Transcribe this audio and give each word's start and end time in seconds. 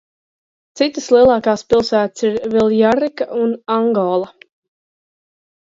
Citas 0.79 1.09
lielākās 1.15 1.65
pilsētas 1.73 2.27
ir 2.31 2.41
Viljarrika 2.55 3.29
un 3.45 3.55
Angola. 3.79 4.35